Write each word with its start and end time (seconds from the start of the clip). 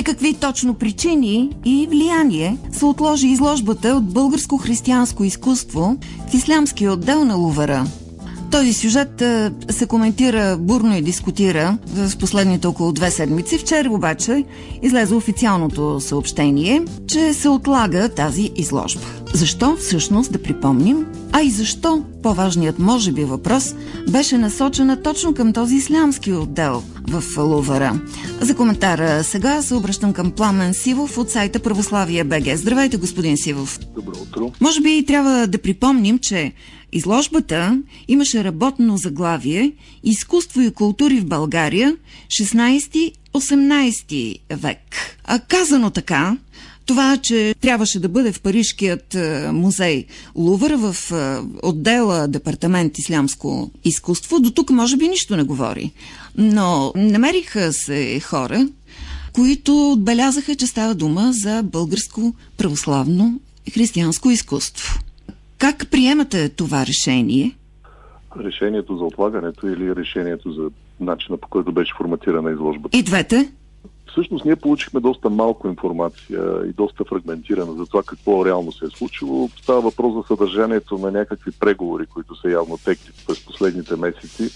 Поради 0.00 0.12
какви 0.12 0.34
точно 0.34 0.74
причини 0.74 1.50
и 1.64 1.86
влияние 1.90 2.56
се 2.72 2.84
отложи 2.84 3.26
изложбата 3.26 3.88
от 3.88 4.12
българско 4.12 4.58
християнско 4.58 5.24
изкуство 5.24 5.96
в 6.30 6.34
ислямския 6.34 6.92
отдел 6.92 7.24
на 7.24 7.34
Лувара. 7.34 7.86
Този 8.50 8.72
сюжет 8.72 9.22
се 9.70 9.86
коментира 9.86 10.56
бурно 10.60 10.96
и 10.96 11.02
дискутира 11.02 11.78
в 11.86 12.18
последните 12.18 12.66
около 12.66 12.92
две 12.92 13.10
седмици. 13.10 13.58
Вчера 13.58 13.90
обаче 13.90 14.44
излезе 14.82 15.14
официалното 15.14 16.00
съобщение, 16.00 16.82
че 17.06 17.34
се 17.34 17.48
отлага 17.48 18.08
тази 18.08 18.50
изложба. 18.56 19.19
Защо 19.34 19.76
всъщност 19.76 20.32
да 20.32 20.42
припомним? 20.42 21.06
А 21.32 21.40
и 21.40 21.50
защо, 21.50 22.04
по-важният 22.22 22.78
може 22.78 23.12
би 23.12 23.24
въпрос, 23.24 23.74
беше 24.10 24.38
насочена 24.38 25.02
точно 25.02 25.34
към 25.34 25.52
този 25.52 25.76
ислямски 25.76 26.32
отдел 26.32 26.82
в 27.08 27.22
Лувара. 27.38 28.00
За 28.40 28.56
коментара 28.56 29.24
сега 29.24 29.62
се 29.62 29.74
обръщам 29.74 30.12
към 30.12 30.30
Пламен 30.30 30.74
Сивов 30.74 31.18
от 31.18 31.30
сайта 31.30 31.60
Православие 31.60 32.24
БГ. 32.24 32.56
Здравейте, 32.56 32.96
господин 32.96 33.36
Сивов. 33.36 33.78
Добро 33.94 34.12
утро. 34.22 34.52
Може 34.60 34.80
би 34.80 35.04
трябва 35.06 35.46
да 35.46 35.58
припомним, 35.58 36.18
че 36.18 36.52
изложбата 36.92 37.82
имаше 38.08 38.44
работно 38.44 38.96
заглавие 38.96 39.72
Изкуство 40.04 40.60
и 40.60 40.70
култури 40.70 41.20
в 41.20 41.26
България 41.26 41.96
16-18 42.28 44.38
век. 44.50 44.78
А 45.24 45.38
казано 45.38 45.90
така, 45.90 46.36
това, 46.90 47.16
че 47.16 47.54
трябваше 47.60 48.00
да 48.00 48.08
бъде 48.08 48.32
в 48.32 48.42
Парижкият 48.42 49.14
е, 49.14 49.52
музей 49.52 50.06
Лувър 50.36 50.74
в 50.74 50.94
е, 51.12 51.16
отдела 51.62 52.28
Департамент 52.28 52.98
Ислямско 52.98 53.70
изкуство, 53.84 54.40
до 54.40 54.50
тук 54.50 54.70
може 54.70 54.96
би 54.96 55.08
нищо 55.08 55.36
не 55.36 55.42
говори. 55.42 55.92
Но 56.38 56.92
намериха 56.96 57.72
се 57.72 58.20
хора, 58.20 58.68
които 59.32 59.92
отбелязаха, 59.92 60.54
че 60.54 60.66
става 60.66 60.94
дума 60.94 61.30
за 61.32 61.62
българско 61.62 62.34
православно 62.58 63.40
християнско 63.74 64.30
изкуство. 64.30 64.98
Как 65.58 65.86
приемате 65.90 66.48
това 66.48 66.86
решение? 66.86 67.56
Решението 68.44 68.96
за 68.96 69.04
отлагането 69.04 69.66
или 69.66 69.96
решението 69.96 70.52
за 70.52 70.70
начина 71.00 71.36
по 71.36 71.48
който 71.48 71.72
беше 71.72 71.94
форматирана 71.98 72.52
изложбата? 72.52 72.98
И 72.98 73.02
двете? 73.02 73.48
Всъщност 74.12 74.44
ние 74.44 74.56
получихме 74.56 75.00
доста 75.00 75.30
малко 75.30 75.68
информация 75.68 76.40
и 76.66 76.72
доста 76.72 77.04
фрагментирана 77.04 77.72
за 77.72 77.86
това 77.86 78.02
какво 78.02 78.46
реално 78.46 78.72
се 78.72 78.84
е 78.84 78.88
случило. 78.88 79.48
Става 79.62 79.80
въпрос 79.80 80.14
за 80.14 80.22
съдържанието 80.28 80.98
на 80.98 81.10
някакви 81.10 81.50
преговори, 81.60 82.06
които 82.06 82.36
са 82.36 82.50
явно 82.50 82.78
текли 82.84 83.12
през 83.26 83.46
последните 83.46 83.96
месеци 83.96 84.50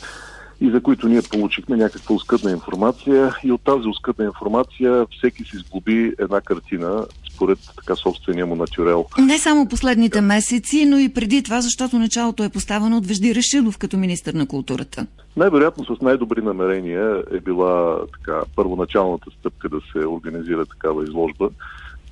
и 0.61 0.71
за 0.71 0.83
които 0.83 1.09
ние 1.09 1.23
получихме 1.31 1.77
някаква 1.77 2.15
оскъдна 2.15 2.51
информация 2.51 3.35
и 3.45 3.53
от 3.53 3.61
тази 3.61 3.89
оскъдна 3.89 4.25
информация 4.25 5.07
всеки 5.19 5.45
си 5.45 5.57
сглоби 5.57 6.15
една 6.19 6.41
картина 6.41 7.07
според 7.35 7.59
така 7.77 7.97
собствения 7.97 8.47
му 8.47 8.57
натюрел. 8.57 9.07
Не 9.19 9.39
само 9.39 9.69
последните 9.69 10.21
месеци, 10.21 10.87
но 10.87 10.99
и 10.99 11.15
преди 11.15 11.43
това, 11.43 11.61
защото 11.61 11.99
началото 11.99 12.45
е 12.45 12.49
поставено 12.49 12.97
от 12.97 13.07
Вежди 13.07 13.35
Решилов 13.35 13.79
като 13.79 13.97
министр 13.97 14.33
на 14.33 14.47
културата. 14.47 15.07
Най-вероятно 15.37 15.85
с 15.85 16.01
най-добри 16.03 16.43
намерения 16.43 17.23
е 17.33 17.41
била 17.41 17.99
така, 18.13 18.41
първоначалната 18.57 19.31
стъпка 19.39 19.69
да 19.69 19.81
се 19.93 20.07
организира 20.07 20.67
такава 20.67 21.05
изложба. 21.05 21.49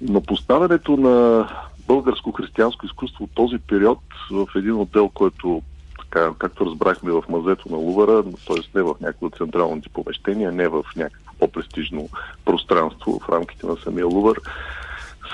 Но 0.00 0.20
поставянето 0.20 0.96
на 0.96 1.48
българско 1.86 2.32
християнско 2.32 2.86
изкуство 2.86 3.24
от 3.24 3.30
този 3.34 3.58
период 3.58 3.98
в 4.30 4.46
един 4.56 4.74
отдел, 4.74 5.08
който 5.08 5.62
така, 5.98 6.30
както 6.38 6.66
разбрахме 6.66 7.12
в 7.12 7.24
мазето 7.28 7.68
на 7.70 7.76
Лувара, 7.76 8.22
т.е. 8.22 8.78
не 8.78 8.82
в 8.82 8.94
някои 9.00 9.26
от 9.26 9.36
централните 9.36 9.88
помещения, 9.88 10.52
не 10.52 10.68
в 10.68 10.84
някакво 10.96 11.34
по-престижно 11.38 12.08
пространство 12.44 13.20
в 13.20 13.28
рамките 13.28 13.66
на 13.66 13.76
самия 13.76 14.06
Лувар, 14.06 14.36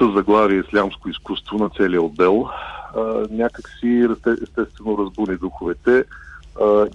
с 0.00 0.12
заглавие 0.16 0.58
Ислямско 0.58 1.08
изкуство 1.08 1.58
на 1.58 1.70
целия 1.70 2.02
отдел. 2.02 2.48
А, 2.96 3.26
някак 3.30 3.68
си 3.68 4.08
естествено 4.42 4.98
разбуни 4.98 5.36
духовете. 5.36 6.04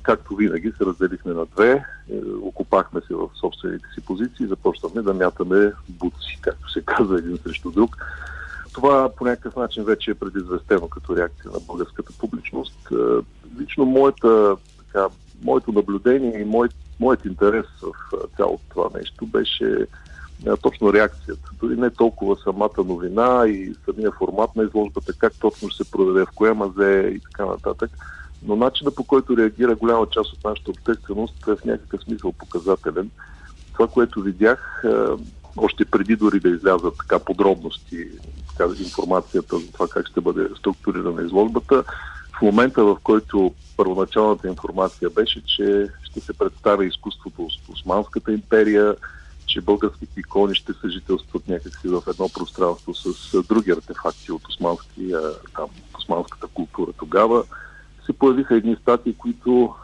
Както 0.04 0.36
винаги 0.36 0.72
се 0.78 0.86
разделихме 0.86 1.34
на 1.34 1.46
две, 1.46 1.72
е, 1.72 1.84
окупахме 2.42 3.02
се 3.08 3.14
в 3.16 3.30
собствените 3.40 3.86
си 3.94 4.06
позиции 4.06 4.44
и 4.44 4.48
започнахме 4.48 5.02
да 5.02 5.14
мятаме 5.14 5.72
буци, 5.90 6.40
както 6.42 6.72
се 6.72 6.82
казва 6.82 7.18
един 7.18 7.38
срещу 7.38 7.72
друг. 7.72 7.98
Това 8.74 9.10
по 9.18 9.26
някакъв 9.26 9.56
начин 9.56 9.84
вече 9.84 10.12
е 10.12 10.16
предизвестено 10.16 10.88
като 10.88 11.18
реакция 11.18 11.52
на 11.52 11.60
българската 11.68 12.14
публичност. 12.20 12.90
Лично 13.60 13.86
моята, 13.86 14.56
така, 14.78 15.08
моето 15.44 15.72
наблюдение 15.72 16.42
и 16.42 16.46
моят, 16.46 16.76
моят 17.00 17.26
интерес 17.26 17.66
в 17.82 18.28
цялото 18.38 18.64
това 18.70 18.90
нещо 18.96 19.26
беше 19.26 19.88
точно 20.62 20.94
реакцията. 20.94 21.50
Дори 21.60 21.76
не 21.76 21.90
толкова 21.90 22.36
самата 22.44 22.84
новина 22.86 23.44
и 23.48 23.76
самия 23.86 24.12
формат 24.12 24.56
на 24.56 24.64
изложбата, 24.64 25.14
как 25.18 25.34
точно 25.40 25.70
ще 25.70 25.84
се 25.84 25.92
проведе, 25.92 26.26
в 26.26 26.36
кое 26.36 26.54
мазе 26.54 27.12
и 27.16 27.20
така 27.20 27.46
нататък. 27.46 27.92
Но 28.46 28.56
начина 28.56 28.92
по 28.92 29.04
който 29.04 29.38
реагира 29.38 29.76
голяма 29.76 30.08
част 30.12 30.34
от 30.34 30.44
нашата 30.44 30.72
общественост 30.72 31.48
е 31.48 31.56
в 31.56 31.66
някакъв 31.66 32.04
смисъл 32.04 32.32
показателен. 32.32 33.10
Това, 33.74 33.88
което 33.88 34.22
видях, 34.22 34.84
още 35.58 35.86
преди 35.86 36.16
дори 36.16 36.40
да 36.40 36.50
излязат 36.50 36.94
така 36.98 37.20
подробности, 37.20 38.08
така, 38.50 38.70
информацията 38.80 39.60
за 39.60 39.72
това 39.72 39.88
как 39.88 40.08
ще 40.08 40.22
бъде 40.22 40.48
структурирана 40.60 41.22
изложбата, 41.22 41.84
в 42.38 42.42
момента 42.42 42.84
в 42.84 42.98
който 43.04 43.54
първоначалната 43.78 44.48
информация 44.48 45.10
беше, 45.10 45.42
че 45.46 45.88
ще 46.04 46.20
се 46.20 46.34
представя 46.34 46.86
изкуството 46.86 47.44
от 47.44 47.52
Османската 47.74 48.34
империя, 48.34 48.96
че 49.46 49.62
българските 49.62 50.20
икони 50.20 50.56
ще 50.56 50.74
съжителстват 50.74 51.48
някакси 51.48 51.88
в 51.88 52.04
едно 52.08 52.30
пространство 52.30 52.94
с 52.94 53.44
други 53.44 53.72
артефакти 53.72 54.32
от 54.32 54.48
османски, 54.48 55.14
там, 55.56 55.70
османската 55.98 56.48
култура 56.48 56.92
тогава, 56.98 57.44
се 58.06 58.14
появиха 58.14 58.56
едни 58.56 58.76
статии, 58.76 59.16
които, 59.18 59.76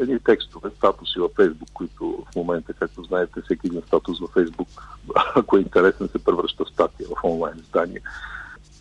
едни 0.00 0.18
текстове, 0.18 0.70
статуси 0.76 1.18
във 1.18 1.30
Фейсбук, 1.36 1.68
които 1.74 2.24
в 2.32 2.36
момента, 2.36 2.72
както 2.72 3.02
знаете, 3.02 3.40
всеки 3.44 3.66
един 3.66 3.82
статус 3.86 4.20
във 4.20 4.30
Фейсбук, 4.30 4.68
ако 5.34 5.56
е 5.56 5.60
интересен, 5.60 6.08
се 6.08 6.24
превръща 6.24 6.64
в 6.64 6.68
статия 6.68 7.08
в 7.08 7.24
онлайн 7.24 7.58
издание, 7.58 8.00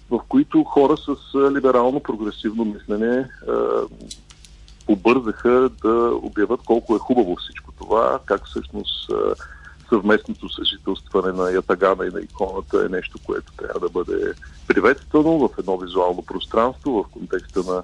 в 0.10 0.20
които 0.30 0.64
хора 0.64 0.98
с 0.98 1.16
либерално-прогресивно 1.34 2.66
мислене 2.66 3.30
побързаха 4.86 5.70
да 5.84 6.12
обявят 6.22 6.62
колко 6.66 6.96
е 6.96 7.00
хубаво 7.00 7.36
всичко 7.36 7.72
това, 7.72 8.20
как 8.26 8.46
всъщност 8.46 9.12
съвместното 9.90 10.50
съжителстване 10.50 11.32
на 11.32 11.52
ятагана 11.52 12.06
и 12.06 12.10
на 12.10 12.22
иконата 12.22 12.86
е 12.86 12.96
нещо, 12.96 13.20
което 13.24 13.54
трябва 13.54 13.80
да 13.80 13.90
бъде 13.90 14.34
приветствано 14.68 15.40
в 15.40 15.50
едно 15.60 15.78
визуално 15.78 16.22
пространство, 16.22 16.92
в 16.92 17.12
контекста 17.12 17.64
на 17.64 17.84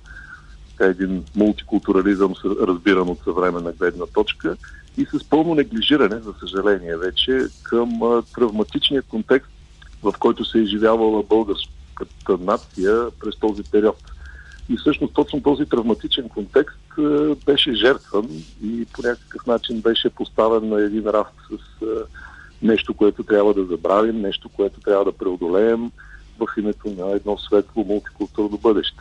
един 0.79 1.25
мултикултурализъм, 1.35 2.33
разбиран 2.45 3.09
от 3.09 3.19
съвременна 3.23 3.71
гледна 3.71 4.05
точка 4.05 4.57
и 4.97 5.05
с 5.05 5.29
пълно 5.29 5.55
неглижиране, 5.55 6.19
за 6.19 6.33
съжаление 6.39 6.97
вече, 6.97 7.47
към 7.63 8.23
травматичния 8.35 9.01
контекст, 9.01 9.51
в 10.03 10.13
който 10.19 10.45
се 10.45 10.57
е 10.57 10.61
изживявала 10.61 11.23
българската 11.23 12.37
нация 12.39 13.07
през 13.19 13.39
този 13.39 13.63
период. 13.63 13.97
И 14.69 14.77
всъщност 14.77 15.13
точно 15.13 15.41
този 15.41 15.65
травматичен 15.65 16.29
контекст 16.29 16.79
а, 16.97 17.35
беше 17.45 17.73
жертван 17.73 18.27
и 18.63 18.85
по 18.93 19.01
някакъв 19.01 19.47
начин 19.47 19.81
беше 19.81 20.09
поставен 20.09 20.69
на 20.69 20.81
един 20.81 21.07
рафт 21.07 21.35
с 21.49 21.85
а, 21.85 21.85
нещо, 22.61 22.93
което 22.93 23.23
трябва 23.23 23.53
да 23.53 23.65
забравим, 23.65 24.21
нещо, 24.21 24.49
което 24.49 24.79
трябва 24.79 25.05
да 25.05 25.11
преодолеем 25.11 25.91
в 26.39 26.47
името 26.57 26.89
на 26.97 27.11
едно 27.11 27.37
светло 27.37 27.83
мултикултурно 27.83 28.57
бъдеще. 28.57 28.99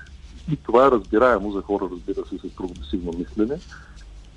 И 0.53 0.57
това 0.57 0.87
е 0.87 0.91
разбираемо 0.91 1.53
за 1.53 1.63
хора, 1.63 1.89
разбира 1.93 2.27
се, 2.27 2.49
с 2.49 2.57
прогресивно 2.57 3.13
мислене. 3.19 3.61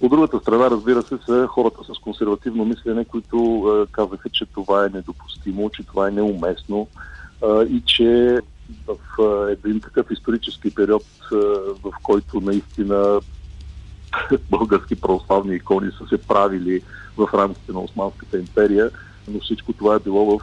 От 0.01 0.09
другата 0.09 0.39
страна, 0.39 0.71
разбира 0.71 1.01
се, 1.01 1.17
са 1.25 1.47
хората 1.47 1.83
с 1.83 1.99
консервативно 1.99 2.65
мислене, 2.65 3.05
които 3.05 3.37
е, 3.67 3.91
казаха, 3.91 4.29
че 4.29 4.45
това 4.45 4.85
е 4.85 4.89
недопустимо, 4.89 5.69
че 5.69 5.83
това 5.83 6.07
е 6.07 6.11
неуместно 6.11 6.87
е, 7.43 7.63
и 7.63 7.81
че 7.85 8.39
в 8.88 8.97
един 9.66 9.79
такъв 9.79 10.12
исторически 10.12 10.76
период, 10.76 11.03
в 11.84 11.94
който 12.03 12.41
наистина 12.41 13.22
български 14.50 14.96
православни 14.96 15.56
икони 15.56 15.91
са 15.91 16.08
се 16.08 16.28
правили 16.28 16.82
в 17.18 17.29
рамките 17.34 17.72
на 17.72 17.79
Османската 17.79 18.40
империя, 18.40 18.91
но 19.28 19.40
всичко 19.40 19.73
това 19.73 19.96
е 19.96 20.00
било 20.00 20.40
в 20.40 20.41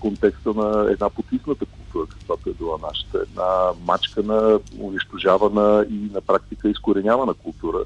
контекста 0.00 0.54
на 0.54 0.90
една 0.90 1.10
потисната 1.10 1.66
култура, 1.66 2.06
каквато 2.10 2.50
е 2.50 2.52
била 2.52 2.78
нашата. 2.82 3.18
Една 3.18 3.70
мачкана, 3.86 4.60
унищожавана 4.80 5.86
и 5.90 6.10
на 6.14 6.20
практика 6.20 6.68
изкоренявана 6.68 7.34
култура. 7.34 7.78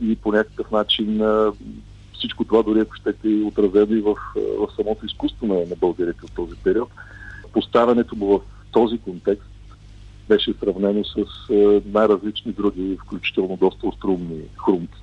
И 0.00 0.16
по 0.16 0.32
някакъв 0.32 0.70
начин 0.70 1.22
всичко 2.20 2.44
това, 2.44 2.62
дори 2.62 2.80
ако 2.80 2.94
щете, 2.94 3.28
е 3.28 3.42
отразено 3.42 3.94
и 3.94 4.00
в, 4.00 4.14
в 4.36 4.68
самото 4.76 5.06
изкуство 5.06 5.46
на, 5.46 5.54
на 5.54 5.76
българите 5.76 6.24
от 6.24 6.32
този 6.32 6.54
период. 6.64 6.88
Поставянето 7.52 8.16
му 8.16 8.26
в 8.26 8.40
този 8.72 8.98
контекст 8.98 9.50
беше 10.28 10.54
сравнено 10.60 11.04
с 11.04 11.18
а, 11.50 11.80
най-различни 11.86 12.52
други, 12.52 12.98
включително 13.04 13.56
доста 13.56 13.86
острумни 13.86 14.40
хрумки. 14.64 15.02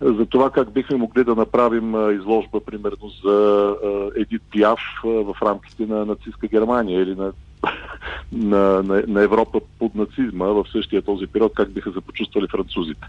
за 0.00 0.26
това 0.26 0.50
как 0.50 0.72
бихме 0.72 0.96
могли 0.96 1.24
да 1.24 1.34
направим 1.34 1.94
изложба, 2.20 2.60
примерно, 2.60 3.10
за 3.24 3.74
Едит 4.16 4.42
Пиаф 4.50 4.80
в 5.04 5.36
рамките 5.42 5.86
на 5.86 6.04
нацистска 6.04 6.46
Германия 6.46 7.02
или 7.02 7.14
на, 8.32 8.82
на, 8.82 9.02
на 9.06 9.22
Европа 9.22 9.60
под 9.78 9.94
нацизма 9.94 10.46
в 10.46 10.64
същия 10.72 11.02
този 11.02 11.26
период, 11.26 11.52
как 11.54 11.72
биха 11.72 11.92
се 11.92 12.00
почувствали 12.00 12.46
французите. 12.50 13.06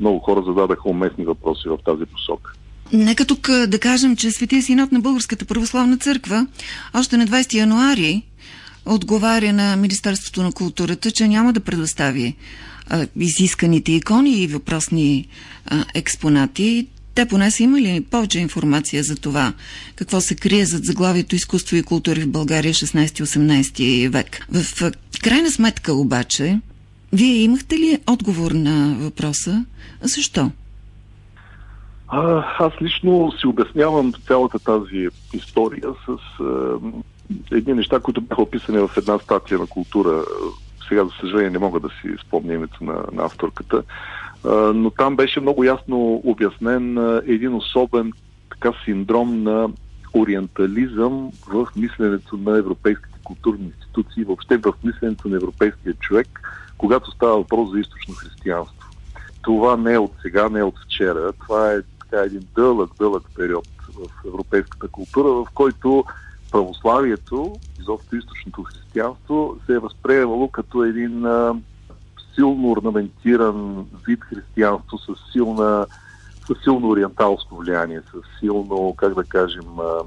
Много 0.00 0.18
хора 0.18 0.42
зададаха 0.46 0.88
уместни 0.88 1.24
въпроси 1.24 1.68
в 1.68 1.78
тази 1.84 2.04
посока. 2.04 2.52
Нека 2.92 3.24
тук 3.24 3.50
да 3.66 3.78
кажем, 3.78 4.16
че 4.16 4.30
Светия 4.30 4.62
синод 4.62 4.92
на 4.92 5.00
Българската 5.00 5.44
православна 5.44 5.98
църква 5.98 6.46
още 6.94 7.16
на 7.16 7.26
20 7.26 7.54
януари 7.54 8.22
отговаря 8.88 9.52
на 9.52 9.76
Министерството 9.76 10.42
на 10.42 10.52
културата, 10.52 11.10
че 11.10 11.28
няма 11.28 11.52
да 11.52 11.60
предостави 11.60 12.36
а, 12.90 13.06
изисканите 13.16 13.92
икони 13.92 14.42
и 14.42 14.46
въпросни 14.46 15.28
а, 15.66 15.84
експонати. 15.94 16.86
Те 17.14 17.28
поне 17.28 17.50
са 17.50 17.62
имали 17.62 18.04
повече 18.10 18.38
информация 18.38 19.02
за 19.02 19.16
това, 19.16 19.52
какво 19.96 20.20
се 20.20 20.36
крие 20.36 20.64
зад 20.64 20.84
заглавието 20.84 21.34
изкуство 21.34 21.76
и 21.76 21.82
култури 21.82 22.20
в 22.20 22.30
България 22.30 22.74
16-18 22.74 24.08
век. 24.08 24.46
В 24.52 24.92
крайна 25.22 25.50
сметка 25.50 25.92
обаче, 25.92 26.60
вие 27.12 27.34
имахте 27.34 27.76
ли 27.76 27.98
отговор 28.06 28.50
на 28.50 28.96
въпроса? 28.98 29.64
Защо? 30.02 30.50
А, 32.08 32.44
аз 32.58 32.72
лично 32.82 33.32
си 33.40 33.46
обяснявам 33.46 34.12
цялата 34.26 34.58
тази 34.58 35.08
история 35.34 35.88
с 36.06 36.18
едни 37.52 37.74
неща, 37.74 38.00
които 38.00 38.20
бяха 38.20 38.42
описани 38.42 38.78
в 38.78 38.90
една 38.96 39.18
статия 39.18 39.58
на 39.58 39.66
култура. 39.66 40.24
Сега, 40.88 41.04
за 41.04 41.10
съжаление, 41.20 41.50
не 41.50 41.58
мога 41.58 41.80
да 41.80 41.88
си 41.88 42.26
спомня 42.26 42.54
името 42.54 42.84
на, 42.84 43.04
на 43.12 43.24
авторката, 43.24 43.82
но 44.74 44.90
там 44.90 45.16
беше 45.16 45.40
много 45.40 45.64
ясно 45.64 46.22
обяснен 46.24 46.98
един 47.26 47.54
особен 47.54 48.12
така 48.50 48.72
синдром 48.84 49.42
на 49.42 49.68
ориентализъм 50.14 51.30
в 51.48 51.66
мисленето 51.76 52.36
на 52.36 52.58
европейските 52.58 53.18
културни 53.24 53.64
институции, 53.64 54.24
въобще 54.24 54.56
в 54.56 54.72
мисленето 54.84 55.28
на 55.28 55.36
европейския 55.36 55.94
човек, 55.94 56.40
когато 56.78 57.10
става 57.10 57.36
въпрос 57.36 57.70
за 57.70 57.78
източно 57.78 58.14
християнство. 58.14 58.88
Това 59.42 59.76
не 59.76 59.92
е 59.92 59.98
от 59.98 60.12
сега, 60.22 60.48
не 60.48 60.58
е 60.58 60.62
от 60.62 60.78
вчера. 60.86 61.32
Това 61.32 61.72
е 61.72 61.82
така 62.00 62.22
един 62.22 62.42
дълъг, 62.54 62.90
дълъг 62.98 63.22
период 63.36 63.68
в 63.94 64.26
европейската 64.26 64.88
култура, 64.88 65.28
в 65.28 65.46
който 65.54 66.04
православието, 66.52 67.52
изобщо 67.80 68.16
източното 68.16 68.62
християнство, 68.62 69.56
се 69.66 69.72
е 69.72 69.78
възприемало 69.78 70.48
като 70.48 70.84
един 70.84 71.26
а, 71.26 71.54
силно 72.34 72.70
орнаментиран 72.70 73.86
вид 74.06 74.20
християнство 74.24 74.98
с 74.98 75.32
силна 75.32 75.86
с 76.48 76.62
силно 76.62 76.88
ориенталско 76.88 77.56
влияние, 77.56 78.00
с 78.00 78.40
силно, 78.40 78.94
как 78.96 79.14
да 79.14 79.24
кажем, 79.24 79.80
а, 79.80 80.00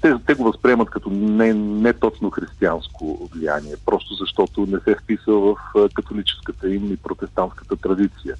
те, 0.00 0.14
те 0.26 0.34
го 0.34 0.44
възприемат 0.44 0.90
като 0.90 1.10
не, 1.10 1.54
не 1.54 1.92
точно 1.92 2.30
християнско 2.30 3.28
влияние, 3.34 3.74
просто 3.86 4.14
защото 4.14 4.66
не 4.66 4.80
се 4.80 4.90
е 4.90 4.96
вписва 5.02 5.40
в 5.40 5.56
католическата 5.94 6.74
им 6.74 6.92
и 6.92 6.96
протестантската 6.96 7.76
традиция. 7.76 8.36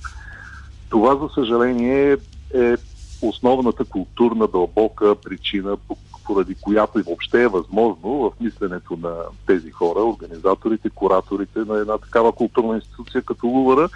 Това, 0.89 1.17
за 1.17 1.29
съжаление, 1.35 2.17
е 2.55 2.77
основната 3.23 3.85
културна 3.85 4.49
дълбока 4.49 5.15
причина, 5.15 5.77
поради 6.25 6.55
която 6.55 6.99
и 6.99 7.03
въобще 7.03 7.43
е 7.43 7.49
възможно 7.49 8.09
в 8.09 8.33
мисленето 8.41 8.97
на 9.03 9.15
тези 9.47 9.71
хора, 9.71 10.01
организаторите, 10.01 10.91
кураторите 10.91 11.59
на 11.59 11.79
една 11.79 11.99
такава 11.99 12.33
културна 12.33 12.75
институция 12.75 13.23
като 13.23 13.47
Лувара, 13.47 13.89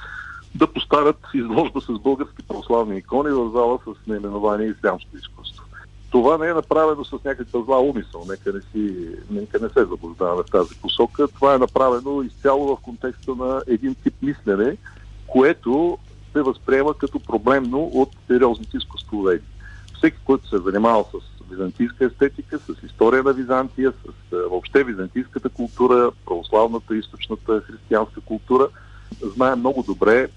да 0.54 0.66
поставят 0.66 1.16
изложба 1.34 1.80
с 1.80 1.98
български 1.98 2.42
православни 2.48 2.98
икони 2.98 3.30
в 3.30 3.50
зала 3.52 3.78
с 3.84 4.06
наименование 4.06 4.68
Ислямско 4.68 5.16
изкуство. 5.16 5.64
Това 6.10 6.38
не 6.38 6.48
е 6.48 6.54
направено 6.54 7.04
с 7.04 7.12
някаква 7.24 7.60
зла 7.60 7.80
умисъл, 7.80 8.26
нека 8.28 8.52
не, 8.52 8.60
си, 8.60 9.08
нека 9.30 9.58
не 9.58 9.68
се 9.68 9.84
заблуждаваме 9.84 10.42
в 10.42 10.50
тази 10.50 10.74
посока. 10.74 11.28
Това 11.28 11.54
е 11.54 11.58
направено 11.58 12.22
изцяло 12.22 12.76
в 12.76 12.80
контекста 12.80 13.34
на 13.34 13.62
един 13.66 13.94
тип 13.94 14.14
мислене, 14.22 14.76
което 15.26 15.98
се 16.32 16.42
възприема 16.42 16.94
като 16.94 17.20
проблемно 17.20 17.82
от 17.82 18.08
сериозните 18.26 18.76
изкуствоведи. 18.76 19.44
Всеки, 19.96 20.16
който 20.24 20.48
се 20.48 20.56
е 20.56 20.58
занимавал 20.58 21.10
с 21.10 21.37
византийска 21.50 22.04
естетика, 22.04 22.58
с 22.58 22.86
история 22.86 23.22
на 23.22 23.32
Византия, 23.32 23.92
с 23.92 24.36
въобще 24.50 24.84
византийската 24.84 25.48
култура, 25.48 26.10
православната, 26.26 26.96
източната 26.96 27.60
християнска 27.60 28.20
култура, 28.20 28.68
знае 29.22 29.56
много 29.56 29.82
добре, 29.82 30.28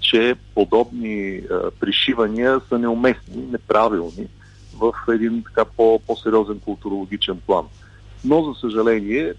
че 0.00 0.34
подобни 0.54 1.36
а, 1.36 1.70
пришивания 1.70 2.60
са 2.68 2.78
неуместни, 2.78 3.42
неправилни 3.52 4.26
в 4.78 4.92
един 5.08 5.42
така 5.42 5.64
по- 5.64 6.00
по-сериозен 6.06 6.60
културологичен 6.60 7.40
план. 7.46 7.66
Но, 8.24 8.42
за 8.42 8.60
съжаление, 8.60 9.34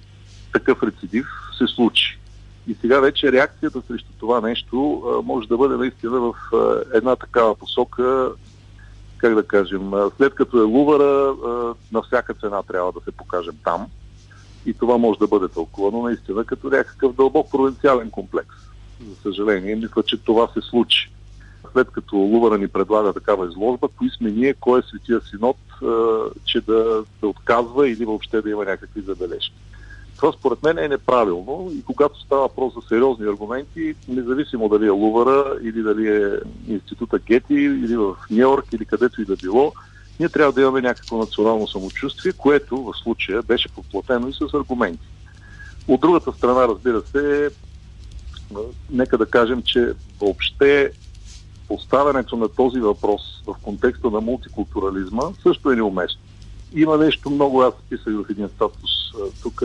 такъв 0.53 0.83
рецидив 0.83 1.27
се 1.57 1.67
случи. 1.67 2.19
И 2.67 2.75
сега 2.81 2.99
вече 2.99 3.31
реакцията 3.31 3.81
срещу 3.87 4.09
това 4.19 4.41
нещо 4.41 5.03
а, 5.05 5.21
може 5.21 5.47
да 5.47 5.57
бъде 5.57 5.75
наистина 5.75 6.19
в 6.19 6.33
а, 6.53 6.83
една 6.97 7.15
такава 7.15 7.55
посока, 7.55 8.31
как 9.25 9.35
да 9.35 9.43
кажем, 9.43 9.91
след 10.17 10.35
като 10.35 10.57
е 10.57 10.63
лувара, 10.63 11.35
на 11.91 12.01
всяка 12.01 12.33
цена 12.33 12.63
трябва 12.63 12.91
да 12.91 12.99
се 13.05 13.11
покажем 13.11 13.55
там. 13.63 13.87
И 14.65 14.73
това 14.73 14.97
може 14.97 15.19
да 15.19 15.27
бъде 15.27 15.47
тълкувано 15.47 16.03
наистина 16.03 16.45
като 16.45 16.69
някакъв 16.69 17.13
дълбок 17.13 17.51
провинциален 17.51 18.09
комплекс. 18.11 18.55
За 19.09 19.15
съжаление, 19.15 19.75
мисля, 19.75 20.03
че 20.03 20.17
това 20.17 20.47
се 20.47 20.61
случи. 20.61 21.11
След 21.71 21.91
като 21.91 22.15
Лувара 22.15 22.57
ни 22.57 22.67
предлага 22.67 23.13
такава 23.13 23.47
изложба, 23.47 23.87
кои 23.97 24.09
сме 24.09 24.31
ние, 24.31 24.53
кой 24.53 24.79
е 24.79 24.83
светия 24.83 25.21
синод, 25.21 25.57
че 26.45 26.61
да, 26.61 27.03
да 27.21 27.27
отказва 27.27 27.89
или 27.89 28.05
въобще 28.05 28.41
да 28.41 28.49
има 28.49 28.65
някакви 28.65 29.01
забележки. 29.01 29.55
Това 30.17 30.31
според 30.31 30.63
мен 30.63 30.77
е 30.77 30.87
неправилно 30.87 31.71
и 31.79 31.83
когато 31.83 32.21
става 32.21 32.41
въпрос 32.41 32.73
за 32.73 32.81
сериозни 32.87 33.25
аргументи, 33.25 33.95
независимо 34.07 34.69
дали 34.69 34.85
е 34.85 34.89
Лувара 34.89 35.55
или 35.61 35.83
дали 35.83 36.07
е 36.07 36.39
института 36.67 37.19
Гети 37.19 37.53
или 37.53 37.97
в 37.97 38.15
Нью-Йорк 38.31 38.73
или 38.73 38.85
където 38.85 39.21
и 39.21 39.25
да 39.25 39.35
било, 39.35 39.73
ние 40.19 40.29
трябва 40.29 40.53
да 40.53 40.61
имаме 40.61 40.81
някакво 40.81 41.17
национално 41.17 41.67
самочувствие, 41.67 42.31
което 42.31 42.83
в 42.83 42.93
случая 43.03 43.41
беше 43.41 43.69
подплатено 43.69 44.27
и 44.27 44.33
с 44.33 44.53
аргументи. 44.53 45.07
От 45.87 46.01
другата 46.01 46.31
страна, 46.31 46.67
разбира 46.67 47.01
се, 47.01 47.49
нека 48.91 49.17
да 49.17 49.25
кажем, 49.25 49.61
че 49.61 49.93
въобще 50.21 50.91
поставянето 51.67 52.37
на 52.37 52.49
този 52.49 52.79
въпрос 52.79 53.21
в 53.47 53.55
контекста 53.61 54.09
на 54.09 54.21
мултикултурализма 54.21 55.23
също 55.43 55.71
е 55.71 55.75
неуместно. 55.75 56.21
Има 56.75 56.97
нещо 56.97 57.29
много, 57.29 57.61
аз 57.61 57.73
писах 57.89 58.13
в 58.13 58.25
един 58.29 58.49
статус 58.49 58.91
тук, 59.43 59.63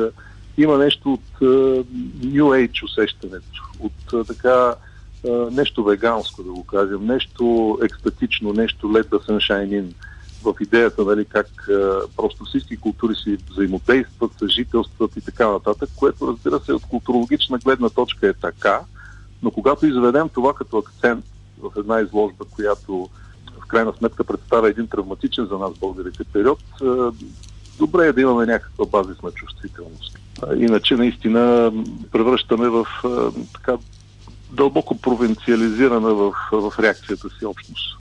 има 0.59 0.79
нещо 0.79 1.13
от 1.13 1.41
uh, 1.41 1.85
New 2.21 2.45
Age 2.45 2.85
усещането, 2.85 3.63
от 3.81 3.93
uh, 4.07 4.27
така 4.27 4.75
uh, 5.25 5.51
нещо 5.51 5.85
веганско, 5.85 6.43
да 6.43 6.53
го 6.53 6.65
кажем, 6.65 7.07
нещо 7.07 7.79
екстатично, 7.83 8.53
нещо 8.53 8.87
Let 8.87 9.09
the 9.09 9.29
sunshine 9.29 9.83
in. 9.83 9.93
В 10.45 10.55
идеята, 10.61 11.05
нали, 11.05 11.25
как 11.25 11.47
uh, 11.47 12.07
просто 12.17 12.45
всички 12.45 12.77
култури 12.77 13.15
си 13.15 13.39
взаимодействат, 13.51 14.33
съжителстват 14.39 15.17
и 15.17 15.21
така 15.21 15.51
нататък, 15.51 15.91
което 15.97 16.27
разбира 16.27 16.61
се 16.61 16.73
от 16.73 16.87
културологична 16.87 17.59
гледна 17.59 17.89
точка 17.89 18.29
е 18.29 18.33
така, 18.33 18.81
но 19.43 19.51
когато 19.51 19.87
изведем 19.87 20.29
това 20.29 20.55
като 20.55 20.79
акцент 20.79 21.25
в 21.59 21.71
една 21.77 22.01
изложба, 22.01 22.45
която 22.45 23.09
в 23.61 23.67
крайна 23.67 23.93
сметка 23.99 24.25
представя 24.25 24.69
един 24.69 24.87
травматичен 24.87 25.47
за 25.47 25.59
нас 25.59 25.73
българите 25.81 26.25
период, 26.25 26.61
добре 27.81 28.07
е 28.07 28.13
да 28.13 28.21
имаме 28.21 28.47
някаква 28.47 28.87
базисна 28.87 29.31
чувствителност. 29.31 30.19
Иначе 30.57 30.97
наистина 30.97 31.73
превръщаме 32.13 32.69
в 32.69 32.87
така 33.53 33.77
дълбоко 34.53 34.99
провинциализирана 34.99 36.15
в, 36.15 36.33
в 36.53 36.73
реакцията 36.79 37.29
си 37.39 37.45
общност. 37.45 37.97